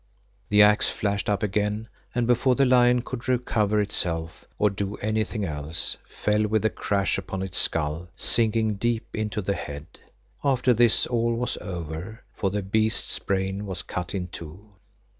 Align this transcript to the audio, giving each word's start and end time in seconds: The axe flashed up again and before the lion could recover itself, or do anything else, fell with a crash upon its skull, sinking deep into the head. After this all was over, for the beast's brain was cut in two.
The 0.49 0.63
axe 0.63 0.89
flashed 0.89 1.29
up 1.29 1.43
again 1.43 1.87
and 2.15 2.25
before 2.25 2.55
the 2.55 2.65
lion 2.65 3.03
could 3.03 3.27
recover 3.29 3.79
itself, 3.79 4.45
or 4.57 4.71
do 4.71 4.95
anything 4.95 5.45
else, 5.45 5.97
fell 6.07 6.47
with 6.47 6.65
a 6.65 6.71
crash 6.71 7.19
upon 7.19 7.43
its 7.43 7.59
skull, 7.59 8.07
sinking 8.15 8.77
deep 8.77 9.05
into 9.13 9.43
the 9.43 9.53
head. 9.53 9.99
After 10.43 10.73
this 10.73 11.05
all 11.05 11.35
was 11.35 11.55
over, 11.57 12.23
for 12.33 12.49
the 12.49 12.63
beast's 12.63 13.19
brain 13.19 13.67
was 13.67 13.83
cut 13.83 14.15
in 14.15 14.29
two. 14.29 14.71